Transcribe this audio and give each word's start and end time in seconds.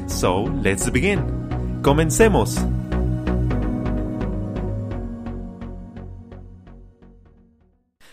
So, 0.07 0.43
let's 0.43 0.89
begin. 0.89 1.21
Comencemos. 1.81 2.57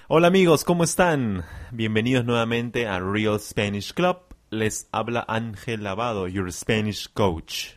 Hola 0.06 0.28
amigos, 0.28 0.64
¿cómo 0.64 0.84
están? 0.84 1.44
Bienvenidos 1.72 2.24
nuevamente 2.24 2.86
a 2.86 3.00
Real 3.00 3.40
Spanish 3.40 3.92
Club. 3.94 4.33
Les 4.54 4.88
habla 4.92 5.24
Ángel 5.26 5.82
Lavado, 5.82 6.28
your 6.28 6.52
Spanish 6.52 7.08
coach. 7.12 7.70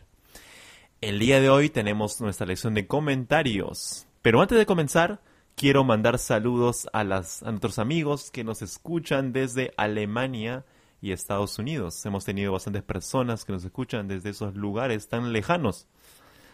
El 1.00 1.18
día 1.18 1.40
de 1.40 1.50
hoy 1.50 1.70
tenemos 1.70 2.20
nuestra 2.20 2.46
lección 2.46 2.74
de 2.74 2.86
comentarios. 2.86 4.06
Pero 4.22 4.40
antes 4.40 4.56
de 4.56 4.64
comenzar, 4.64 5.20
quiero 5.56 5.82
mandar 5.82 6.20
saludos 6.20 6.88
a, 6.92 7.02
las, 7.02 7.42
a 7.42 7.50
nuestros 7.50 7.80
amigos 7.80 8.30
que 8.30 8.44
nos 8.44 8.62
escuchan 8.62 9.32
desde 9.32 9.74
Alemania 9.76 10.64
y 11.02 11.10
Estados 11.10 11.58
Unidos. 11.58 12.06
Hemos 12.06 12.24
tenido 12.24 12.52
bastantes 12.52 12.84
personas 12.84 13.44
que 13.44 13.52
nos 13.52 13.64
escuchan 13.64 14.06
desde 14.06 14.30
esos 14.30 14.54
lugares 14.54 15.08
tan 15.08 15.32
lejanos. 15.32 15.88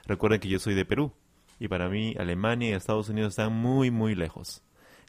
Recuerden 0.06 0.40
que 0.40 0.48
yo 0.48 0.58
soy 0.58 0.72
de 0.72 0.86
Perú 0.86 1.12
y 1.60 1.68
para 1.68 1.90
mí 1.90 2.14
Alemania 2.18 2.70
y 2.70 2.72
Estados 2.72 3.10
Unidos 3.10 3.32
están 3.32 3.52
muy, 3.52 3.90
muy 3.90 4.14
lejos. 4.14 4.62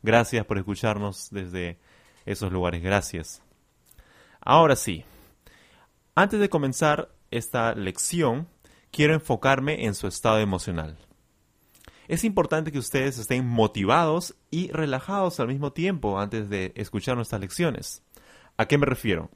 Gracias 0.03 0.45
por 0.45 0.57
escucharnos 0.57 1.29
desde 1.31 1.79
esos 2.25 2.51
lugares. 2.51 2.83
Gracias. 2.83 3.44
Ahora 4.47 4.75
sí, 4.75 5.03
antes 6.13 6.39
de 6.39 6.49
comenzar 6.49 7.09
esta 7.31 7.73
lección, 7.73 8.47
quiero 8.91 9.15
enfocarme 9.15 9.85
en 9.85 9.95
su 9.95 10.05
estado 10.05 10.37
emocional. 10.37 10.99
Es 12.07 12.23
importante 12.23 12.71
que 12.71 12.77
ustedes 12.77 13.17
estén 13.17 13.47
motivados 13.47 14.35
y 14.51 14.71
relajados 14.71 15.39
al 15.39 15.47
mismo 15.47 15.73
tiempo 15.73 16.19
antes 16.19 16.47
de 16.47 16.73
escuchar 16.75 17.15
nuestras 17.15 17.41
lecciones. 17.41 18.03
¿A 18.55 18.67
qué 18.67 18.77
me 18.77 18.85
refiero? 18.85 19.31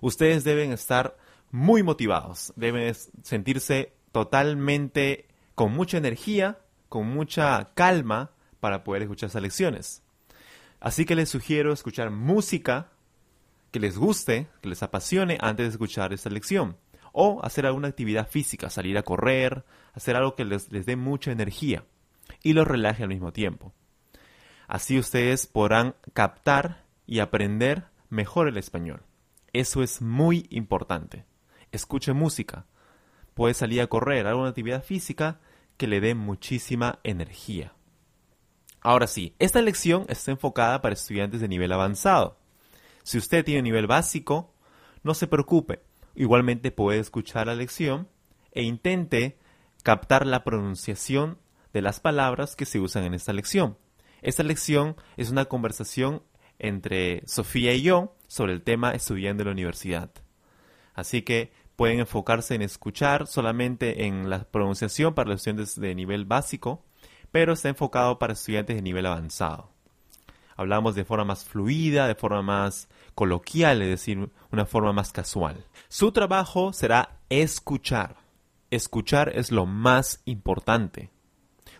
Ustedes 0.00 0.44
deben 0.44 0.70
estar 0.70 1.16
muy 1.50 1.82
motivados, 1.82 2.52
deben 2.54 2.94
sentirse 3.24 3.92
totalmente 4.12 5.26
con 5.56 5.72
mucha 5.72 5.98
energía, 5.98 6.60
con 6.88 7.08
mucha 7.08 7.72
calma 7.74 8.30
para 8.60 8.84
poder 8.84 9.02
escuchar 9.02 9.30
esas 9.30 9.42
lecciones. 9.42 10.02
Así 10.78 11.04
que 11.04 11.16
les 11.16 11.28
sugiero 11.28 11.72
escuchar 11.72 12.10
música 12.10 12.92
que 13.76 13.80
les 13.80 13.98
guste, 13.98 14.48
que 14.62 14.70
les 14.70 14.82
apasione 14.82 15.36
antes 15.38 15.66
de 15.66 15.70
escuchar 15.72 16.14
esta 16.14 16.30
lección. 16.30 16.78
O 17.12 17.44
hacer 17.44 17.66
alguna 17.66 17.88
actividad 17.88 18.26
física, 18.26 18.70
salir 18.70 18.96
a 18.96 19.02
correr, 19.02 19.66
hacer 19.92 20.16
algo 20.16 20.34
que 20.34 20.46
les, 20.46 20.72
les 20.72 20.86
dé 20.86 20.96
mucha 20.96 21.30
energía 21.30 21.84
y 22.42 22.54
los 22.54 22.66
relaje 22.66 23.02
al 23.02 23.10
mismo 23.10 23.34
tiempo. 23.34 23.74
Así 24.66 24.98
ustedes 24.98 25.46
podrán 25.46 25.94
captar 26.14 26.86
y 27.06 27.18
aprender 27.18 27.84
mejor 28.08 28.48
el 28.48 28.56
español. 28.56 29.02
Eso 29.52 29.82
es 29.82 30.00
muy 30.00 30.46
importante. 30.48 31.26
Escuche 31.70 32.14
música. 32.14 32.64
Puede 33.34 33.52
salir 33.52 33.82
a 33.82 33.88
correr, 33.88 34.26
alguna 34.26 34.48
actividad 34.48 34.84
física 34.84 35.38
que 35.76 35.86
le 35.86 36.00
dé 36.00 36.14
muchísima 36.14 36.98
energía. 37.04 37.74
Ahora 38.80 39.06
sí, 39.06 39.34
esta 39.38 39.60
lección 39.60 40.06
está 40.08 40.30
enfocada 40.30 40.80
para 40.80 40.94
estudiantes 40.94 41.42
de 41.42 41.48
nivel 41.48 41.72
avanzado. 41.72 42.38
Si 43.06 43.18
usted 43.18 43.44
tiene 43.44 43.62
nivel 43.62 43.86
básico, 43.86 44.52
no 45.04 45.14
se 45.14 45.28
preocupe. 45.28 45.80
Igualmente 46.16 46.72
puede 46.72 46.98
escuchar 46.98 47.46
la 47.46 47.54
lección 47.54 48.08
e 48.50 48.64
intente 48.64 49.38
captar 49.84 50.26
la 50.26 50.42
pronunciación 50.42 51.38
de 51.72 51.82
las 51.82 52.00
palabras 52.00 52.56
que 52.56 52.64
se 52.66 52.80
usan 52.80 53.04
en 53.04 53.14
esta 53.14 53.32
lección. 53.32 53.78
Esta 54.22 54.42
lección 54.42 54.96
es 55.16 55.30
una 55.30 55.44
conversación 55.44 56.24
entre 56.58 57.22
Sofía 57.28 57.74
y 57.74 57.82
yo 57.82 58.16
sobre 58.26 58.54
el 58.54 58.62
tema 58.62 58.90
estudiando 58.90 59.44
en 59.44 59.50
la 59.50 59.52
universidad. 59.52 60.10
Así 60.92 61.22
que 61.22 61.52
pueden 61.76 62.00
enfocarse 62.00 62.56
en 62.56 62.62
escuchar 62.62 63.28
solamente 63.28 64.06
en 64.06 64.28
la 64.28 64.42
pronunciación 64.50 65.14
para 65.14 65.30
los 65.30 65.42
estudiantes 65.42 65.78
de 65.78 65.94
nivel 65.94 66.24
básico, 66.24 66.82
pero 67.30 67.52
está 67.52 67.68
enfocado 67.68 68.18
para 68.18 68.32
estudiantes 68.32 68.74
de 68.74 68.82
nivel 68.82 69.06
avanzado. 69.06 69.75
Hablamos 70.56 70.94
de 70.94 71.04
forma 71.04 71.24
más 71.24 71.44
fluida, 71.44 72.08
de 72.08 72.14
forma 72.14 72.42
más 72.42 72.88
coloquial, 73.14 73.82
es 73.82 73.88
decir, 73.88 74.30
una 74.50 74.66
forma 74.66 74.92
más 74.92 75.12
casual. 75.12 75.64
Su 75.88 76.12
trabajo 76.12 76.72
será 76.72 77.18
escuchar. 77.28 78.16
Escuchar 78.70 79.32
es 79.34 79.52
lo 79.52 79.66
más 79.66 80.22
importante. 80.24 81.10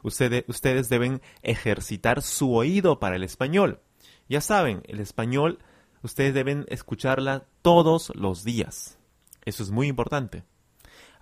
Ustedes, 0.03 0.45
ustedes 0.47 0.89
deben 0.89 1.21
ejercitar 1.43 2.23
su 2.23 2.55
oído 2.55 3.01
para 3.01 3.17
el 3.17 3.25
español. 3.25 3.81
Ya 4.29 4.41
saben, 4.41 4.83
el 4.87 5.01
español 5.01 5.59
ustedes 6.03 6.35
deben 6.35 6.65
escucharla 6.69 7.47
todos 7.63 8.13
los 8.15 8.45
días. 8.45 8.99
Eso 9.45 9.63
es 9.63 9.71
muy 9.71 9.89
importante. 9.89 10.45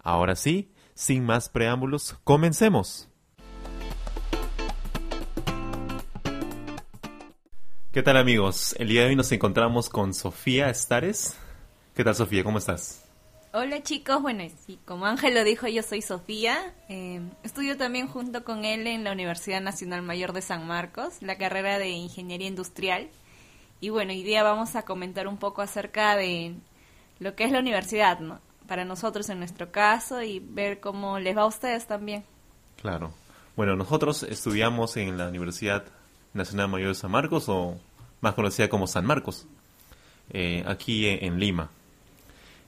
Ahora 0.02 0.36
sí, 0.36 0.72
sin 0.94 1.24
más 1.24 1.48
preámbulos, 1.48 2.16
comencemos. 2.24 3.08
¿Qué 7.94 8.02
tal 8.02 8.16
amigos? 8.16 8.74
El 8.80 8.88
día 8.88 9.02
de 9.02 9.10
hoy 9.10 9.14
nos 9.14 9.30
encontramos 9.30 9.88
con 9.88 10.14
Sofía 10.14 10.68
Estares. 10.68 11.36
¿Qué 11.94 12.02
tal 12.02 12.16
Sofía? 12.16 12.42
¿Cómo 12.42 12.58
estás? 12.58 13.04
Hola 13.52 13.84
chicos, 13.84 14.20
bueno, 14.20 14.42
sí, 14.66 14.80
como 14.84 15.06
Ángel 15.06 15.32
lo 15.32 15.44
dijo, 15.44 15.68
yo 15.68 15.80
soy 15.84 16.02
Sofía. 16.02 16.74
Eh, 16.88 17.20
estudio 17.44 17.76
también 17.76 18.08
junto 18.08 18.42
con 18.42 18.64
él 18.64 18.88
en 18.88 19.04
la 19.04 19.12
Universidad 19.12 19.60
Nacional 19.60 20.02
Mayor 20.02 20.32
de 20.32 20.42
San 20.42 20.66
Marcos, 20.66 21.18
la 21.20 21.38
carrera 21.38 21.78
de 21.78 21.90
Ingeniería 21.90 22.48
Industrial. 22.48 23.08
Y 23.78 23.90
bueno, 23.90 24.10
hoy 24.10 24.24
día 24.24 24.42
vamos 24.42 24.74
a 24.74 24.82
comentar 24.82 25.28
un 25.28 25.36
poco 25.36 25.62
acerca 25.62 26.16
de 26.16 26.56
lo 27.20 27.36
que 27.36 27.44
es 27.44 27.52
la 27.52 27.60
universidad, 27.60 28.18
¿no? 28.18 28.40
Para 28.66 28.84
nosotros 28.84 29.28
en 29.28 29.38
nuestro 29.38 29.70
caso 29.70 30.20
y 30.20 30.40
ver 30.40 30.80
cómo 30.80 31.20
les 31.20 31.36
va 31.36 31.42
a 31.42 31.46
ustedes 31.46 31.86
también. 31.86 32.24
Claro. 32.82 33.14
Bueno, 33.54 33.76
nosotros 33.76 34.24
estudiamos 34.24 34.96
en 34.96 35.16
la 35.16 35.28
Universidad 35.28 35.84
Nacional 36.34 36.68
Mayor 36.68 36.88
de 36.88 36.94
San 36.94 37.10
Marcos, 37.10 37.48
o 37.48 37.80
más 38.20 38.34
conocida 38.34 38.68
como 38.68 38.86
San 38.86 39.06
Marcos, 39.06 39.46
eh, 40.30 40.64
aquí 40.66 41.06
en, 41.06 41.38
Lima. 41.38 41.70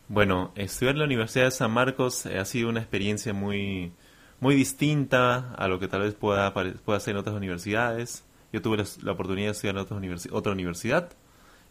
Bueno, 0.09 0.53
estudiar 0.55 0.95
en 0.95 1.01
la 1.01 1.05
Universidad 1.05 1.47
de 1.47 1.51
San 1.51 1.73
Marcos 1.73 2.27
eh, 2.27 2.39
ha 2.39 2.45
sido 2.45 2.69
una 2.69 2.81
experiencia 2.81 3.33
muy, 3.35 3.93
muy 4.41 4.55
distinta 4.55 5.53
a 5.55 5.67
lo 5.69 5.79
que 5.81 5.89
tal 5.89 6.03
vez 6.03 6.15
pueda, 6.15 6.55
pueda 6.55 6.97
hacer 6.97 7.13
en 7.13 7.19
otras 7.19 7.37
universidades. 7.37 8.25
Yo 8.53 8.63
tuve 8.63 8.85
la, 9.03 9.13
oportunidad 9.13 9.49
de 9.49 9.53
estudiar 9.53 9.77
en 9.77 9.83
otra, 10.31 10.53
universidad. 10.53 11.11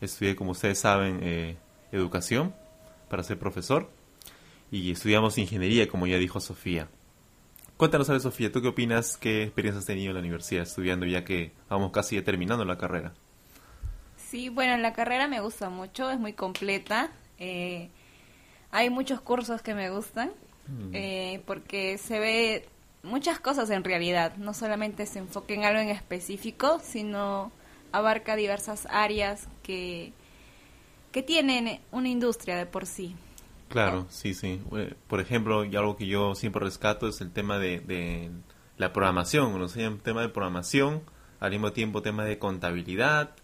Estudié, 0.01 0.35
como 0.35 0.51
ustedes 0.51 0.79
saben, 0.79 1.19
eh, 1.23 1.57
educación 1.91 2.53
para 3.09 3.23
ser 3.23 3.39
profesor. 3.39 3.89
Y 4.72 4.91
estudiamos 4.91 5.37
ingeniería, 5.37 5.87
como 5.87 6.08
ya 6.08 6.17
dijo 6.17 6.40
Sofía. 6.40 6.90
Cuéntanos, 7.77 8.09
a 8.09 8.17
Sofía, 8.22 8.53
¿tú 8.53 8.61
qué 8.61 8.69
opinas? 8.69 9.17
¿Qué 9.17 9.43
experiencias 9.43 9.81
has 9.81 9.85
tenido 9.85 10.11
en 10.11 10.13
la 10.13 10.22
universidad 10.22 10.63
estudiando 10.63 11.05
ya 11.05 11.25
que 11.25 11.51
vamos 11.69 11.91
casi 11.91 12.22
terminando 12.22 12.63
la 12.63 12.77
carrera? 12.77 13.13
Sí, 14.16 14.47
bueno, 14.47 14.77
la 14.77 14.93
carrera 14.93 15.27
me 15.27 15.41
gusta 15.41 15.69
mucho, 15.69 16.09
es 16.09 16.17
muy 16.17 16.31
completa. 16.31 17.11
Eh, 17.37 17.89
hay 18.72 18.89
muchos 18.89 19.19
cursos 19.19 19.61
que 19.61 19.73
me 19.73 19.89
gustan 19.89 20.31
mm. 20.67 20.89
eh, 20.93 21.41
porque 21.45 21.97
se 21.97 22.19
ve 22.19 22.69
muchas 23.03 23.41
cosas 23.41 23.69
en 23.69 23.83
realidad. 23.83 24.37
No 24.37 24.53
solamente 24.53 25.05
se 25.05 25.19
enfoca 25.19 25.53
en 25.53 25.66
algo 25.66 25.81
en 25.81 25.89
específico, 25.89 26.79
sino 26.81 27.51
abarca 27.91 28.37
diversas 28.37 28.87
áreas 28.89 29.49
que, 29.63 30.13
que 31.11 31.23
tienen 31.23 31.81
una 31.91 32.07
industria 32.07 32.55
de 32.55 32.66
por 32.66 32.85
sí. 32.85 33.17
Claro, 33.75 34.05
sí, 34.07 34.33
sí. 34.33 34.61
Por 35.09 35.19
ejemplo, 35.19 35.66
y 35.66 35.75
algo 35.75 35.97
que 35.97 36.07
yo 36.07 36.33
siempre 36.33 36.63
rescato 36.63 37.09
es 37.09 37.19
el 37.19 37.31
tema 37.31 37.59
de, 37.59 38.31
la 38.77 38.93
programación. 38.93 39.59
¿no? 39.59 39.67
sea, 39.67 39.93
tema 40.01 40.22
de 40.22 40.29
programación, 40.29 41.01
al 41.41 41.51
mismo 41.51 41.73
tiempo 41.73 42.01
tema 42.01 42.23
de 42.23 42.39
contabilidad, 42.39 43.35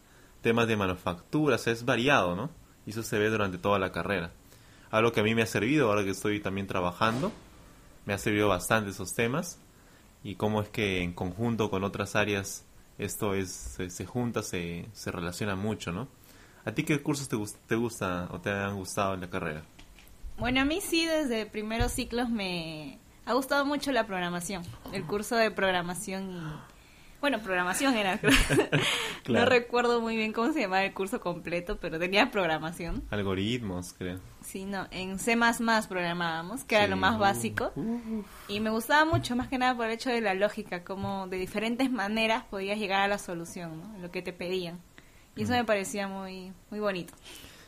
temas 0.41 0.69
de 0.69 0.77
manufacturas, 0.77 1.67
es 1.67 1.83
variado, 1.83 2.37
¿no? 2.37 2.49
Y 2.85 2.91
eso 2.91 3.03
se 3.03 3.19
ve 3.19 3.29
durante 3.29 3.57
toda 3.57 3.77
la 3.77 3.91
carrera. 3.91 4.31
Algo 4.89 5.11
que 5.11 5.19
a 5.19 5.23
mí 5.23 5.35
me 5.35 5.41
ha 5.41 5.47
servido 5.47 5.89
ahora 5.89 6.05
que 6.05 6.11
estoy 6.11 6.39
también 6.39 6.65
trabajando 6.65 7.33
me 8.05 8.13
ha 8.13 8.17
servido 8.17 8.47
bastante 8.47 8.91
esos 8.91 9.13
temas 9.13 9.59
y 10.23 10.35
cómo 10.35 10.61
es 10.61 10.69
que 10.69 11.01
en 11.01 11.11
conjunto 11.11 11.69
con 11.69 11.83
otras 11.83 12.15
áreas 12.15 12.65
esto 12.97 13.33
es 13.33 13.77
se, 13.89 14.05
junta, 14.05 14.43
se, 14.43 14.87
se 14.93 15.11
relaciona 15.11 15.57
mucho, 15.57 15.91
¿no? 15.91 16.07
¿A 16.63 16.71
ti 16.71 16.83
qué 16.83 17.01
cursos 17.01 17.27
te, 17.27 17.37
te 17.67 17.75
gusta 17.75 18.29
o 18.31 18.39
te 18.39 18.49
han 18.49 18.77
gustado 18.77 19.13
en 19.13 19.21
la 19.21 19.29
carrera? 19.29 19.63
Bueno, 20.41 20.59
a 20.61 20.65
mí 20.65 20.81
sí, 20.81 21.05
desde 21.05 21.45
primeros 21.45 21.91
ciclos 21.91 22.27
me 22.27 22.97
ha 23.27 23.33
gustado 23.33 23.63
mucho 23.63 23.91
la 23.91 24.07
programación, 24.07 24.63
el 24.91 25.05
curso 25.05 25.35
de 25.35 25.51
programación 25.51 26.31
y... 26.31 26.41
Bueno, 27.19 27.39
programación 27.43 27.93
era, 27.93 28.19
No 29.29 29.45
recuerdo 29.45 30.01
muy 30.01 30.17
bien 30.17 30.33
cómo 30.33 30.51
se 30.51 30.61
llamaba 30.61 30.83
el 30.83 30.95
curso 30.95 31.21
completo, 31.21 31.77
pero 31.79 31.99
tenía 31.99 32.31
programación. 32.31 33.03
Algoritmos, 33.11 33.93
creo. 33.95 34.19
Sí, 34.43 34.65
no, 34.65 34.87
en 34.89 35.19
C++ 35.19 35.37
programábamos, 35.87 36.63
que 36.63 36.75
era 36.75 36.87
lo 36.87 36.97
más 36.97 37.19
básico. 37.19 37.71
Y 38.47 38.61
me 38.61 38.71
gustaba 38.71 39.05
mucho, 39.05 39.35
más 39.35 39.47
que 39.47 39.59
nada 39.59 39.77
por 39.77 39.85
el 39.85 39.91
hecho 39.91 40.09
de 40.09 40.21
la 40.21 40.33
lógica, 40.33 40.83
como 40.83 41.27
de 41.27 41.37
diferentes 41.37 41.91
maneras 41.91 42.45
podías 42.45 42.79
llegar 42.79 43.01
a 43.01 43.07
la 43.07 43.19
solución, 43.19 43.79
¿no? 43.79 43.99
Lo 43.99 44.09
que 44.09 44.23
te 44.23 44.33
pedían. 44.33 44.79
Y 45.35 45.43
eso 45.43 45.51
me 45.51 45.65
parecía 45.65 46.07
muy, 46.07 46.51
muy 46.71 46.79
bonito. 46.79 47.13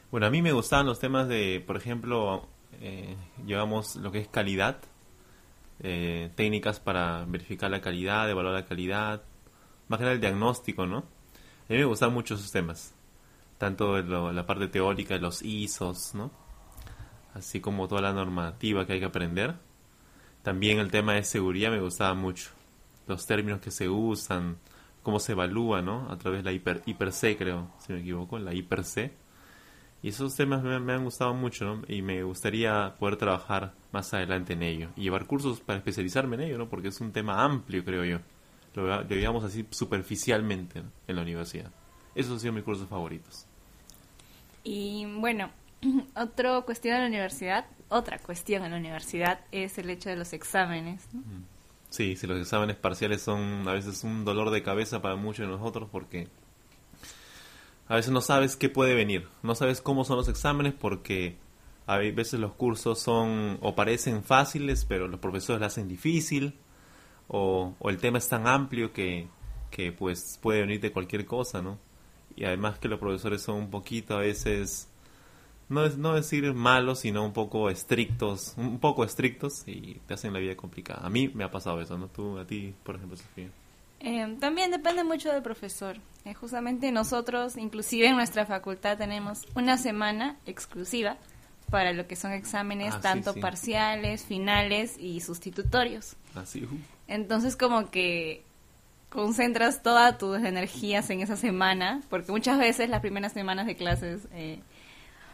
Bueno, 0.10 0.26
a 0.26 0.32
mí 0.32 0.42
me 0.42 0.54
gustaban 0.54 0.88
los 0.88 1.00
temas 1.00 1.28
de, 1.28 1.64
por 1.66 1.78
ejemplo, 1.78 2.48
eh, 2.82 3.16
llevamos 3.46 3.96
lo 3.96 4.12
que 4.12 4.20
es 4.20 4.28
calidad, 4.28 4.78
eh, 5.80 6.32
técnicas 6.36 6.80
para 6.80 7.26
verificar 7.26 7.70
la 7.72 7.82
calidad, 7.82 8.30
evaluar 8.30 8.54
la 8.54 8.66
calidad, 8.66 9.24
más 9.88 9.98
que 9.98 10.04
nada 10.04 10.14
el 10.14 10.22
diagnóstico, 10.22 10.86
¿no? 10.86 10.98
A 10.98 11.74
mí 11.74 11.78
me 11.78 11.86
gustan 11.86 12.14
mucho 12.14 12.36
esos 12.36 12.52
temas, 12.52 12.94
tanto 13.58 14.02
la 14.02 14.46
parte 14.46 14.68
teórica 14.68 15.18
los 15.18 15.42
ISOs, 15.42 16.16
¿no? 16.16 16.32
Así 17.34 17.60
como 17.60 17.88
toda 17.88 18.02
la 18.02 18.14
normativa 18.14 18.86
que 18.86 18.94
hay 18.94 19.00
que 19.00 19.06
aprender. 19.06 19.56
También 20.44 20.80
el 20.80 20.92
tema 20.92 21.14
de 21.14 21.24
seguridad 21.24 21.72
me 21.72 21.80
gustaba 21.80 22.14
mucho, 22.14 22.52
los 23.08 23.26
términos 23.26 23.62
que 23.62 23.72
se 23.72 23.90
usan, 23.90 24.58
cómo 25.02 25.20
se 25.20 25.32
evalúa, 25.32 25.82
¿no? 25.82 26.12
A 26.12 26.18
través 26.18 26.44
de 26.44 26.52
la 26.52 26.52
hiper, 26.52 26.82
hiper 26.86 27.12
C, 27.12 27.38
creo, 27.38 27.72
si 27.80 27.94
me 27.94 28.00
equivoco, 28.00 28.38
la 28.40 28.54
hiper 28.54 28.84
C 28.84 29.23
y 30.04 30.10
esos 30.10 30.36
temas 30.36 30.62
me, 30.62 30.94
han 30.94 31.04
gustado 31.06 31.34
mucho, 31.34 31.64
¿no? 31.64 31.82
Y 31.88 32.02
me 32.02 32.24
gustaría 32.24 32.94
poder 33.00 33.16
trabajar 33.16 33.74
más 33.94 34.14
adelante 34.14 34.52
en 34.52 34.62
ello. 34.62 34.90
Y 34.98 35.04
llevar 35.04 35.26
cursos 35.26 35.62
para 35.62 35.78
especializarme 35.78 36.36
en 36.36 36.42
ello, 36.42 36.58
¿no? 36.58 36.68
Porque 36.68 36.90
es 36.90 37.00
un 37.00 37.14
tema 37.14 37.42
amplio, 37.42 37.86
creo 37.86 38.04
yo. 38.04 38.20
Lo 38.74 39.08
veíamos 39.08 39.46
así 39.46 39.66
superficialmente 39.70 40.84
en 41.08 41.16
la 41.16 41.22
universidad. 41.22 41.72
Esos 42.16 42.34
han 42.34 42.40
sido 42.42 42.52
mis 42.52 42.66
cursos 42.66 42.90
favoritos. 42.90 43.46
Y 44.66 45.06
bueno, 45.20 45.50
otra 46.18 46.60
cuestión 46.64 46.96
en 46.96 47.02
la 47.04 47.08
universidad, 47.08 47.66
otra 47.88 48.20
cuestión 48.20 48.66
en 48.66 48.72
la 48.72 48.78
universidad 48.78 49.40
es 49.54 49.78
el 49.78 49.90
hecho 49.90 50.10
de 50.10 50.18
los 50.18 50.34
exámenes, 50.34 51.08
¿no? 51.14 51.22
Sí, 51.90 52.18
si 52.18 52.28
los 52.28 52.42
exámenes 52.42 52.76
parciales 52.76 53.22
son 53.22 53.66
a 53.70 53.72
veces 53.72 54.04
un 54.04 54.26
dolor 54.26 54.50
de 54.50 54.64
cabeza 54.64 55.02
para 55.02 55.16
muchos 55.16 55.48
de 55.48 55.54
nosotros 55.54 55.88
porque 55.90 56.28
a 57.88 57.96
veces 57.96 58.12
no 58.12 58.22
sabes 58.22 58.56
qué 58.56 58.70
puede 58.70 58.96
venir, 58.96 59.28
no 59.42 59.56
sabes 59.56 59.82
cómo 59.82 60.06
son 60.06 60.18
los 60.18 60.30
exámenes 60.30 60.74
porque 60.74 61.38
a 61.86 61.98
veces 61.98 62.40
los 62.40 62.54
cursos 62.54 63.00
son 63.00 63.58
o 63.62 63.76
parecen 63.76 64.24
fáciles 64.24 64.86
pero 64.86 65.08
los 65.08 65.20
profesores 65.20 65.60
lo 65.60 65.66
hacen 65.66 65.88
difícil 65.88 66.56
o, 67.28 67.76
el 67.86 67.98
tema 67.98 68.18
es 68.18 68.30
tan 68.30 68.48
amplio 68.48 68.94
que, 68.94 69.28
que 69.72 69.92
pues 69.92 70.40
puede 70.42 70.62
venir 70.62 70.82
de 70.82 70.92
cualquier 70.92 71.26
cosa, 71.26 71.62
¿no? 71.62 71.80
Y 72.36 72.46
además 72.46 72.80
que 72.80 72.88
los 72.88 73.00
profesores 73.00 73.42
son 73.42 73.56
un 73.56 73.70
poquito 73.70 74.16
a 74.16 74.20
veces 74.20 74.90
no, 75.70 75.86
es, 75.86 75.98
no 75.98 76.14
decir 76.14 76.54
malos, 76.54 77.00
sino 77.00 77.26
un 77.26 77.34
poco 77.34 77.70
estrictos, 77.70 78.54
un 78.58 78.80
poco 78.80 79.04
estrictos 79.04 79.64
y 79.68 80.00
te 80.08 80.14
hacen 80.14 80.34
la 80.34 80.40
vida 80.40 80.56
complicada. 80.56 81.06
A 81.06 81.10
mí 81.10 81.30
me 81.34 81.44
ha 81.44 81.52
pasado 81.52 81.82
eso, 81.82 81.98
¿no? 81.98 82.08
Tú, 82.08 82.38
a 82.38 82.46
ti, 82.46 82.74
por 82.84 82.96
ejemplo, 82.96 83.18
Sofía. 83.18 83.50
Eh, 84.04 84.38
también 84.40 84.70
depende 84.70 85.04
mucho 85.04 85.32
del 85.32 85.42
profesor. 85.42 85.98
Eh, 86.26 86.34
justamente 86.34 86.92
nosotros, 86.92 87.58
inclusive 87.58 88.08
en 88.08 88.16
nuestra 88.16 88.46
facultad, 88.46 88.98
tenemos 88.98 89.48
una 89.56 89.78
semana 89.78 90.38
exclusiva 90.46 91.18
para 91.70 91.94
lo 91.94 92.06
que 92.06 92.16
son 92.16 92.34
exámenes, 92.34 92.94
ah, 92.96 93.02
tanto 93.02 93.34
parciales, 93.36 94.24
finales 94.24 94.98
y 95.00 95.22
sustitutorios. 95.22 96.18
Así. 96.36 96.68
Ah, 96.70 96.76
Entonces 97.08 97.56
como 97.56 97.90
que 97.90 98.44
concentras 99.10 99.82
todas 99.82 100.18
tus 100.18 100.38
energías 100.38 101.10
en 101.10 101.22
esa 101.22 101.38
semana, 101.38 102.02
porque 102.10 102.32
muchas 102.32 102.60
veces 102.60 102.90
las 102.90 103.00
primeras 103.00 103.32
semanas 103.32 103.68
de 103.68 103.76
clases 103.76 104.28
eh, 104.34 104.60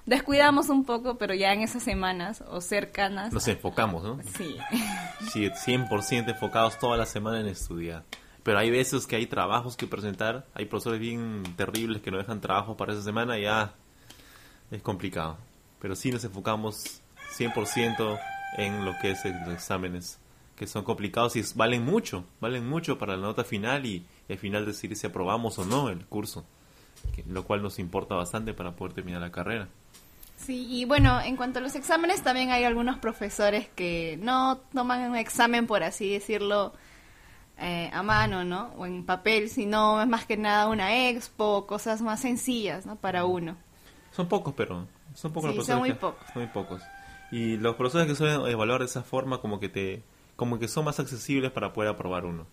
descuidamos 0.06 0.69
un 0.69 0.86
poco, 0.86 1.18
pero 1.18 1.33
ya 1.33 1.54
en 1.54 1.62
esas 1.62 1.81
semanas 1.81 2.44
o 2.50 2.62
cercanas... 2.62 3.33
Nos 3.33 3.48
enfocamos, 3.48 4.04
¿no? 4.04 4.19
Sí. 4.38 4.56
Sí, 5.33 5.50
100% 5.50 6.30
enfocados 6.30 6.80
toda 6.80 6.98
la 6.98 7.06
semana 7.06 7.42
en 7.42 7.48
estudiar. 7.48 8.04
Pero 8.50 8.57
hay 8.57 8.72
veces 8.72 9.06
que 9.06 9.16
hay 9.16 9.28
trabajos 9.28 9.78
que 9.78 9.86
presentar, 9.86 10.48
hay 10.56 10.66
profesores 10.66 11.00
bien 11.00 11.44
terribles 11.56 12.01
que 12.01 12.10
no 12.10 12.18
dejan 12.18 12.42
trabajo 12.42 12.75
para 12.75 12.94
esa 12.94 13.04
semana 13.04 13.38
y 13.38 13.44
ya 13.44 13.75
es 14.72 14.81
complicado. 14.81 15.38
Pero 15.80 15.96
sí 15.96 16.12
nos 16.12 16.24
enfocamos 16.24 17.00
100% 17.38 18.19
en 18.57 18.86
lo 18.86 18.98
que 18.98 19.12
es 19.12 19.24
los 19.24 19.54
exámenes, 19.54 20.18
que 20.56 20.66
son 20.66 20.84
complicados 20.84 21.36
y 21.36 21.44
valen 21.54 21.86
mucho, 21.86 22.25
valen 22.42 22.68
mucho 22.68 22.98
para 22.98 23.16
la 23.16 23.22
nota 23.22 23.44
final 23.44 23.86
y, 23.86 24.04
al 24.28 24.40
final 24.40 24.66
decidir 24.66 24.98
si 24.98 25.06
aprobamos 25.06 25.60
o 25.60 25.66
no 25.66 25.90
el 25.90 26.04
curso, 26.07 26.44
lo 27.28 27.44
cual 27.44 27.62
nos 27.62 27.78
importa 27.78 28.16
bastante 28.16 28.56
para 28.56 28.72
poder 28.72 28.96
terminar 28.96 29.22
la 29.22 29.31
carrera. 29.31 29.68
Sí, 30.38 30.66
y 30.68 30.86
bueno, 30.86 31.22
en 31.22 31.36
cuanto 31.36 31.60
a 31.60 31.62
los 31.62 31.75
exámenes, 31.75 32.24
también 32.24 32.50
hay 32.50 32.63
algunos 32.63 32.98
profesores 32.98 33.68
que 33.75 34.18
no 34.19 34.57
toman 34.74 35.12
un 35.12 35.18
examen, 35.18 35.68
por 35.68 35.84
así 35.84 36.10
decirlo, 36.12 36.74
eh, 37.61 37.89
a 37.94 38.03
mano, 38.03 38.44
¿no? 38.44 38.71
O 38.77 38.85
en 38.85 39.06
papel, 39.06 39.50
sino 39.50 40.01
es 40.01 40.07
más 40.07 40.25
que 40.25 40.38
nada 40.38 40.67
una 40.67 41.09
expo, 41.09 41.65
cosas 41.67 42.01
más 42.01 42.21
sencillas, 42.21 42.85
¿no? 42.85 42.95
Para 42.95 43.25
uno. 43.25 43.57
Son 44.11 44.27
pocos, 44.27 44.53
pero 44.56 44.88
son 45.13 45.33
pocos 45.33 45.56
los 45.56 45.65
son 45.65 45.79
muy 45.79 45.94
pocos. 45.94 46.25
Son 46.33 46.44
muy 46.44 46.51
pocos. 46.51 46.81
Y 47.31 47.57
los 47.57 47.75
profesores 47.75 48.07
que 48.07 48.15
suelen 48.15 48.45
evaluar 48.47 48.79
de 48.79 48.85
esa 48.85 49.03
forma 49.03 49.39
como 49.41 49.59
que 49.59 49.69
te 49.69 50.03
como 50.35 50.57
que 50.57 50.69
son 50.69 50.85
más 50.85 51.00
accesibles 51.00 51.51
para 51.51 51.73
poder 51.73 51.89
aprobar 51.91 52.25
uno. 52.25 52.47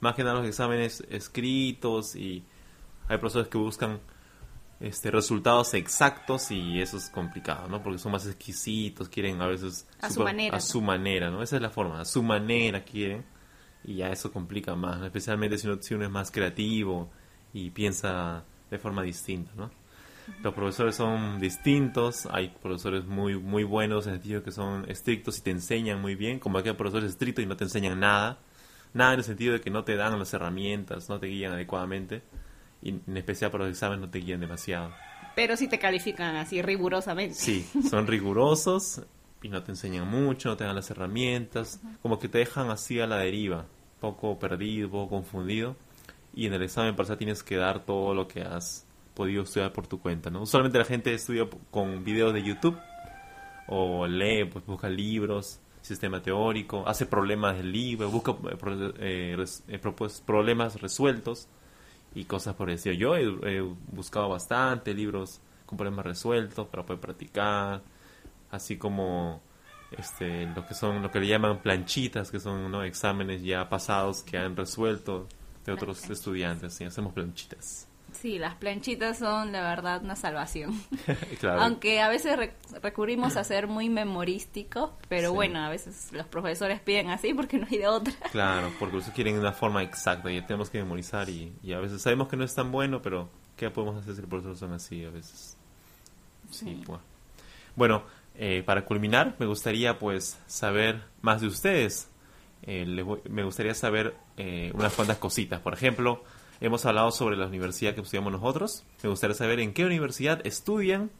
Más 0.00 0.14
que 0.14 0.24
nada 0.24 0.36
los 0.38 0.46
exámenes 0.46 1.04
escritos 1.10 2.16
y 2.16 2.44
hay 3.08 3.18
profesores 3.18 3.48
que 3.48 3.58
buscan 3.58 4.00
este 4.80 5.10
resultados 5.10 5.74
exactos 5.74 6.50
y 6.50 6.80
eso 6.80 6.96
es 6.96 7.10
complicado, 7.10 7.68
¿no? 7.68 7.82
Porque 7.82 7.98
son 7.98 8.12
más 8.12 8.26
exquisitos, 8.26 9.08
quieren 9.08 9.40
a 9.42 9.46
veces 9.46 9.86
a 10.00 10.10
su 10.10 10.22
manera, 10.22 10.56
a 10.56 10.60
su 10.60 10.80
manera, 10.80 11.30
¿no? 11.30 11.42
Esa 11.42 11.56
es 11.56 11.62
la 11.62 11.70
forma, 11.70 12.00
a 12.00 12.04
su 12.04 12.22
manera 12.22 12.84
quieren 12.84 13.24
y 13.86 13.96
ya 13.96 14.10
eso 14.10 14.32
complica 14.32 14.74
más, 14.74 15.00
especialmente 15.02 15.56
si 15.56 15.68
uno, 15.68 15.80
si 15.80 15.94
uno 15.94 16.04
es 16.04 16.10
más 16.10 16.30
creativo 16.30 17.08
y 17.54 17.70
piensa 17.70 18.44
de 18.68 18.78
forma 18.78 19.02
distinta, 19.02 19.52
¿no? 19.56 19.70
Los 20.42 20.54
profesores 20.54 20.96
son 20.96 21.38
distintos, 21.38 22.26
hay 22.32 22.48
profesores 22.60 23.04
muy 23.04 23.38
muy 23.38 23.62
buenos 23.62 24.08
en 24.08 24.14
el 24.14 24.18
sentido 24.18 24.42
que 24.42 24.50
son 24.50 24.84
estrictos 24.90 25.38
y 25.38 25.42
te 25.42 25.52
enseñan 25.52 26.00
muy 26.00 26.16
bien, 26.16 26.40
como 26.40 26.58
hay 26.58 26.64
profesores 26.72 27.10
estrictos 27.10 27.44
y 27.44 27.46
no 27.46 27.56
te 27.56 27.62
enseñan 27.62 28.00
nada, 28.00 28.40
nada 28.92 29.12
en 29.12 29.20
el 29.20 29.24
sentido 29.24 29.52
de 29.52 29.60
que 29.60 29.70
no 29.70 29.84
te 29.84 29.94
dan 29.94 30.18
las 30.18 30.34
herramientas, 30.34 31.08
no 31.08 31.20
te 31.20 31.28
guían 31.28 31.52
adecuadamente 31.52 32.22
y 32.82 32.88
en 32.88 33.16
especial 33.16 33.52
para 33.52 33.64
los 33.64 33.72
exámenes 33.72 34.00
no 34.00 34.10
te 34.10 34.18
guían 34.18 34.40
demasiado. 34.40 34.92
Pero 35.36 35.56
sí 35.56 35.68
te 35.68 35.78
califican 35.78 36.34
así 36.34 36.60
rigurosamente. 36.60 37.34
Sí, 37.36 37.64
son 37.88 38.06
rigurosos 38.08 39.02
y 39.42 39.48
no 39.48 39.62
te 39.62 39.70
enseñan 39.70 40.08
mucho, 40.08 40.48
no 40.48 40.56
te 40.56 40.64
dan 40.64 40.74
las 40.74 40.90
herramientas, 40.90 41.80
como 42.02 42.18
que 42.18 42.28
te 42.28 42.38
dejan 42.38 42.70
así 42.70 42.98
a 42.98 43.06
la 43.06 43.18
deriva 43.18 43.66
poco 44.00 44.38
perdido, 44.38 44.90
poco 44.90 45.10
confundido. 45.10 45.76
Y 46.34 46.46
en 46.46 46.54
el 46.54 46.62
examen 46.62 46.94
parcial 46.96 47.18
tienes 47.18 47.42
que 47.42 47.56
dar 47.56 47.84
todo 47.84 48.14
lo 48.14 48.28
que 48.28 48.42
has 48.42 48.86
podido 49.14 49.42
estudiar 49.42 49.72
por 49.72 49.86
tu 49.86 49.98
cuenta, 49.98 50.30
¿no? 50.30 50.42
Usualmente 50.42 50.78
la 50.78 50.84
gente 50.84 51.14
estudia 51.14 51.48
con 51.70 52.04
videos 52.04 52.34
de 52.34 52.42
YouTube 52.42 52.78
o 53.68 54.06
lee, 54.06 54.44
pues 54.44 54.64
busca 54.66 54.88
libros, 54.88 55.60
sistema 55.80 56.20
teórico, 56.20 56.84
hace 56.86 57.06
problemas 57.06 57.56
del 57.56 57.72
libro, 57.72 58.10
busca 58.10 58.36
eh, 58.98 59.36
eh, 59.68 59.78
pues, 59.96 60.20
problemas 60.20 60.80
resueltos 60.80 61.48
y 62.14 62.24
cosas 62.24 62.54
por 62.54 62.70
eso. 62.70 62.90
Yo 62.92 63.16
he, 63.16 63.60
buscado 63.92 64.28
bastante 64.28 64.92
libros 64.94 65.40
con 65.64 65.78
problemas 65.78 66.04
resueltos 66.04 66.66
para 66.68 66.84
poder 66.84 67.00
practicar, 67.00 67.82
así 68.50 68.76
como 68.76 69.40
este, 69.90 70.46
lo 70.46 70.66
que 70.66 70.74
son 70.74 71.02
lo 71.02 71.10
que 71.10 71.20
le 71.20 71.26
llaman 71.26 71.58
planchitas, 71.58 72.30
que 72.30 72.40
son 72.40 72.70
¿no? 72.70 72.82
exámenes 72.82 73.42
ya 73.42 73.68
pasados 73.68 74.22
que 74.22 74.38
han 74.38 74.56
resuelto 74.56 75.28
de 75.64 75.72
otros 75.72 76.08
estudiantes, 76.10 76.80
y 76.80 76.84
hacemos 76.84 77.12
planchitas. 77.12 77.88
Sí, 78.12 78.38
las 78.38 78.54
planchitas 78.54 79.18
son 79.18 79.52
la 79.52 79.60
verdad 79.62 80.02
una 80.02 80.16
salvación. 80.16 80.80
Aunque 81.58 82.00
a 82.00 82.08
veces 82.08 82.38
recurrimos 82.82 83.36
a 83.36 83.44
ser 83.44 83.66
muy 83.66 83.90
memorísticos, 83.90 84.90
pero 85.08 85.34
bueno, 85.34 85.58
a 85.58 85.68
veces 85.68 86.12
los 86.12 86.26
profesores 86.26 86.80
piden 86.80 87.10
así 87.10 87.34
porque 87.34 87.58
no 87.58 87.66
hay 87.70 87.78
de 87.78 87.88
otra. 87.88 88.14
Claro, 88.30 88.72
porque 88.78 88.96
ustedes 88.96 89.14
quieren 89.14 89.38
una 89.38 89.52
forma 89.52 89.82
exacta 89.82 90.32
y 90.32 90.40
tenemos 90.42 90.70
que 90.70 90.78
memorizar 90.78 91.28
y, 91.28 91.52
y, 91.62 91.72
a 91.72 91.80
veces 91.80 92.00
sabemos 92.00 92.28
que 92.28 92.36
no 92.36 92.44
es 92.44 92.54
tan 92.54 92.72
bueno, 92.72 93.02
pero 93.02 93.28
¿qué 93.56 93.70
podemos 93.70 93.96
hacer 93.96 94.14
si 94.14 94.20
los 94.22 94.30
profesores 94.30 94.58
son 94.58 94.72
así 94.72 95.04
a 95.04 95.10
veces? 95.10 95.56
Sí, 96.50 96.82
pues. 96.86 97.00
Bueno, 97.74 98.04
Eh, 98.38 98.62
para 98.66 98.84
culminar, 98.84 99.34
me 99.38 99.46
gustaría 99.46 99.98
pues 99.98 100.38
saber 100.46 101.02
más 101.22 101.40
de 101.40 101.46
ustedes. 101.46 102.10
Eh, 102.62 102.84
me 103.30 103.44
gustaría 103.44 103.74
saber 103.74 104.14
eh, 104.36 104.72
unas 104.74 104.92
cuantas 104.92 105.16
cositas. 105.18 105.60
Por 105.60 105.72
ejemplo, 105.72 106.22
hemos 106.60 106.84
hablado 106.84 107.10
sobre 107.12 107.36
la 107.36 107.46
universidad 107.46 107.94
que 107.94 108.02
estudiamos 108.02 108.32
nosotros. 108.32 108.84
Me 109.02 109.08
gustaría 109.08 109.34
saber 109.34 109.60
en 109.60 109.72
qué 109.72 109.84
universidad 109.84 110.46
estudian 110.46 111.10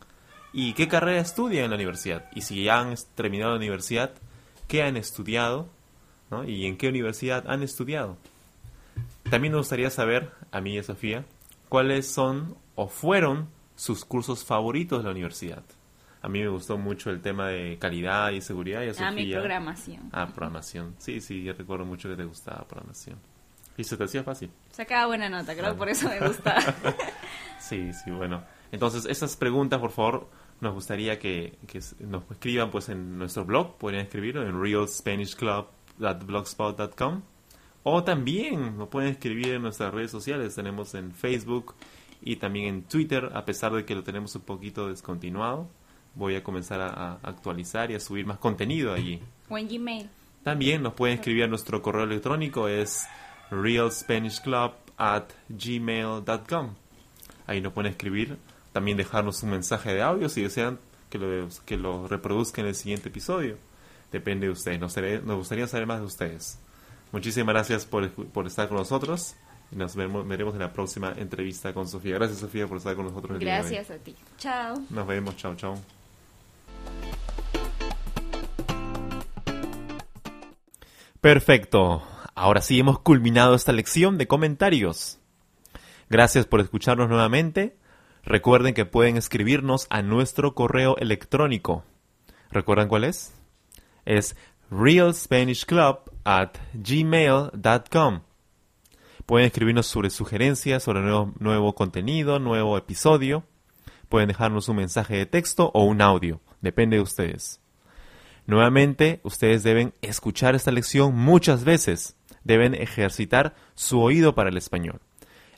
y 0.53 0.75
qué 0.75 0.89
carrera 0.89 1.21
estudian 1.21 1.65
en 1.65 1.71
la 1.71 1.77
universidad. 1.77 2.31
Y 2.35 2.43
si 2.43 2.65
ya 2.65 2.81
han 2.81 2.95
terminado 3.15 3.53
la 3.53 3.59
universidad, 3.59 4.13
qué 4.69 4.83
han 4.83 4.97
estudiado 4.97 5.69
¿no? 6.31 6.45
y 6.45 6.67
en 6.67 6.77
qué 6.77 6.89
universidad 6.89 7.49
han 7.49 7.63
estudiado. 7.63 8.19
También 9.31 9.53
me 9.53 9.59
gustaría 9.59 9.91
saber, 9.91 10.31
a 10.53 10.61
mí 10.61 10.75
y 10.75 10.79
a 10.79 10.83
Sofía, 10.83 11.25
cuáles 11.69 12.13
son 12.13 12.57
o 12.75 12.89
fueron 12.89 13.49
sus 13.75 14.05
cursos 14.05 14.45
favoritos 14.45 14.99
de 14.99 15.05
la 15.05 15.11
universidad. 15.11 15.65
A 16.27 16.29
mí 16.29 16.41
me 16.41 16.49
gustó 16.49 16.77
mucho 16.77 17.11
el 17.11 17.21
tema 17.21 17.47
de 17.49 17.79
calidad 17.79 18.33
y 18.33 18.41
seguridad 18.41 18.83
y 18.83 18.89
a 18.89 18.95
Sofía. 18.95 19.09
Ah, 19.09 19.13
mi 19.13 19.31
programación. 19.33 20.11
Ah, 20.13 20.27
programación. 20.27 20.97
Sí, 20.99 21.21
sí, 21.21 21.45
yo 21.45 21.53
recuerdo 21.53 21.85
mucho 21.85 22.09
que 22.09 22.17
te 22.17 22.25
gustaba 22.25 22.67
programación. 22.67 23.17
Y 23.77 23.85
se 23.85 23.97
te 23.97 24.03
hacía 24.05 24.25
fácil. 24.25 24.51
Sacaba 24.73 25.07
buena 25.07 25.29
nota, 25.29 25.55
creo, 25.55 25.71
Ah. 25.71 25.77
por 25.77 25.89
eso 25.89 26.09
me 26.09 26.19
gusta. 26.27 26.57
Sí, 27.61 27.93
sí, 27.93 28.11
bueno. 28.11 28.43
Entonces, 28.73 29.07
esas 29.07 29.37
preguntas, 29.37 29.79
por 29.81 29.91
favor, 29.93 30.29
nos 30.61 30.75
gustaría 30.75 31.17
que, 31.19 31.57
que 31.69 31.81
nos 32.01 32.29
escriban 32.31 32.71
pues 32.71 32.89
en 32.89 33.19
nuestro 33.19 33.45
blog. 33.45 33.77
Podrían 33.79 34.05
escribirlo 34.07 34.43
en 34.47 34.61
realspanishclub.blogspot.com 34.61 37.23
o 37.85 38.03
también 38.05 38.77
nos 38.77 38.89
pueden 38.89 39.11
escribir 39.11 39.55
en 39.55 39.63
nuestras 39.63 39.95
redes 39.95 40.11
sociales. 40.11 40.55
Tenemos 40.57 40.95
en 40.97 41.13
Facebook 41.13 41.75
y 42.21 42.35
también 42.37 42.67
en 42.67 42.83
Twitter, 42.83 43.31
a 43.33 43.45
pesar 43.45 43.73
de 43.73 43.85
que 43.85 43.95
lo 43.95 44.03
tenemos 44.03 44.35
un 44.35 44.43
poquito 44.43 44.89
descontinuado. 44.89 45.69
Voy 46.17 46.35
a 46.35 46.43
comenzar 46.43 46.81
a, 46.81 46.89
a 46.89 47.13
actualizar 47.23 47.91
y 47.91 47.95
a 47.95 48.01
subir 48.01 48.27
más 48.27 48.39
contenido 48.39 48.93
allí. 48.93 49.23
o 49.49 49.57
en 49.57 49.69
Gmail. 49.69 50.09
También 50.43 50.83
nos 50.83 50.95
pueden 50.95 51.17
escribir 51.19 51.45
a 51.45 51.47
nuestro 51.49 51.83
correo 51.83 52.05
electrónico, 52.05 52.69
es 52.69 53.07
realspanishclub 53.51 54.73
at 54.97 55.25
gmail.com. 55.49 56.75
Ahí 57.47 57.61
nos 57.61 57.73
pueden 57.73 57.91
escribir, 57.93 58.39
también 58.73 58.97
dejarnos 58.97 59.43
un 59.43 59.51
mensaje 59.51 59.93
de 59.95 60.03
audio 60.03 60.29
si 60.29 60.43
desean 60.43 60.79
que 61.11 61.19
lo, 61.19 61.49
que 61.65 61.77
lo 61.77 62.09
reproduzca 62.09 62.61
en 62.61 62.69
el 62.69 62.75
siguiente 62.75 63.09
episodio. 63.09 63.59
Depende 64.13 64.47
de 64.47 64.53
ustedes, 64.53 64.81
nos, 64.81 64.97
nos 64.97 65.37
gustaría 65.37 65.67
saber 65.67 65.87
más 65.87 66.01
de 66.01 66.07
ustedes. 66.07 66.59
Muchísimas 67.13 67.53
gracias 67.53 67.87
por, 67.87 68.11
por 68.11 68.47
estar 68.47 68.69
con 68.69 68.79
nosotros 68.79 69.35
y 69.73 69.77
nos 69.77 69.97
vemos, 69.97 70.27
veremos 70.27 70.55
en 70.55 70.61
la 70.61 70.73
próxima 70.73 71.13
entrevista 71.17 71.73
con 71.75 71.89
Sofía. 71.89 72.15
Gracias 72.15 72.39
Sofía 72.39 72.67
por 72.67 72.79
estar 72.79 72.95
con 72.95 73.07
nosotros. 73.07 73.33
el 73.33 73.39
día 73.41 73.55
de 73.55 73.61
hoy. 73.63 73.71
Gracias 73.75 73.91
a 73.91 74.03
ti. 74.03 74.15
Chao. 74.39 74.77
Nos 74.91 75.07
vemos, 75.07 75.37
chao, 75.37 75.55
chao. 75.57 75.96
Perfecto. 81.27 82.05
Ahora 82.37 82.61
sí 82.61 82.79
hemos 82.79 83.01
culminado 83.01 83.57
esta 83.57 83.73
lección 83.73 84.17
de 84.17 84.29
comentarios. 84.29 85.19
Gracias 86.09 86.47
por 86.47 86.61
escucharnos 86.61 87.09
nuevamente. 87.09 87.77
Recuerden 88.23 88.75
que 88.75 88.85
pueden 88.85 89.17
escribirnos 89.17 89.89
a 89.91 90.03
nuestro 90.03 90.55
correo 90.55 90.97
electrónico. 90.99 91.83
¿Recuerdan 92.53 92.87
cuál 92.87 93.03
es? 93.03 93.35
Es 94.05 94.37
realspanishclub 94.71 96.13
at 96.23 96.59
gmail.com. 96.75 98.21
Pueden 99.27 99.47
escribirnos 99.49 99.89
sobre 99.89 100.11
sugerencias, 100.11 100.85
sobre 100.85 101.01
nuevo, 101.01 101.33
nuevo 101.41 101.75
contenido, 101.75 102.39
nuevo 102.39 102.79
episodio. 102.79 103.43
Pueden 104.09 104.29
dejarnos 104.29 104.69
un 104.69 104.77
mensaje 104.77 105.17
de 105.17 105.27
texto 105.27 105.73
o 105.75 105.87
un 105.87 106.03
audio. 106.03 106.41
Depende 106.61 106.99
de 106.99 107.03
ustedes. 107.03 107.61
Nuevamente, 108.47 109.21
ustedes 109.25 109.63
deben 109.63 109.93
escuchar 110.03 110.55
esta 110.55 110.71
lección 110.71 111.15
muchas 111.15 111.65
veces. 111.65 112.17
Deben 112.45 112.75
ejercitar 112.75 113.55
su 113.75 114.01
oído 114.01 114.35
para 114.35 114.51
el 114.51 114.57
español. 114.57 115.01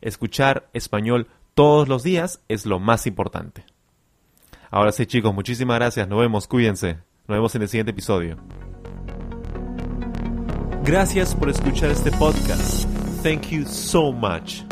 Escuchar 0.00 0.68
español 0.72 1.28
todos 1.54 1.88
los 1.88 2.02
días 2.02 2.40
es 2.48 2.64
lo 2.66 2.78
más 2.78 3.06
importante. 3.06 3.64
Ahora 4.70 4.92
sí, 4.92 5.06
chicos, 5.06 5.34
muchísimas 5.34 5.76
gracias. 5.78 6.08
Nos 6.08 6.20
vemos, 6.20 6.46
cuídense. 6.46 6.98
Nos 7.26 7.36
vemos 7.36 7.54
en 7.54 7.62
el 7.62 7.68
siguiente 7.68 7.90
episodio. 7.90 8.38
Gracias 10.84 11.34
por 11.34 11.50
escuchar 11.50 11.90
este 11.90 12.10
podcast. 12.12 12.88
Thank 13.22 13.50
you 13.50 13.66
so 13.66 14.12
much. 14.12 14.62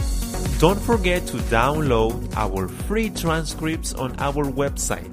Don't 0.59 0.81
forget 0.81 1.27
to 1.27 1.37
download 1.51 2.35
our 2.35 2.69
free 2.89 3.11
transcripts 3.11 3.93
on 3.93 4.19
our 4.19 4.47
website, 4.47 5.13